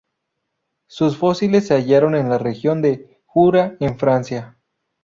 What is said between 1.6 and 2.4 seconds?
se hallaron en la